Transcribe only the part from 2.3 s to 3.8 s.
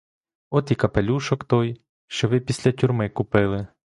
після тюрми купили.